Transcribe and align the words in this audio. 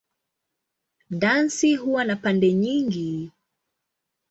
Dansi 1.09 1.75
huwa 1.75 2.03
na 2.05 2.15
pande 2.15 2.53
nyingi. 2.53 3.31